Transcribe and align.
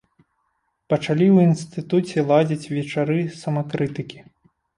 Пачалі 0.93 1.25
ў 1.31 1.37
інстытуце 1.49 2.25
ладзіць 2.33 2.69
вечары 2.77 3.19
самакрытыкі. 3.45 4.19